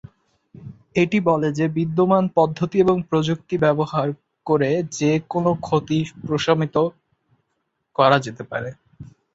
[0.95, 4.07] এটি বলে যে বিদ্যমান পদ্ধতি এবং প্রযুক্তি ব্যবহার
[4.45, 6.75] করে যে কোনও ক্ষতি প্রশমিত
[7.95, 8.69] করা যেতে পারে।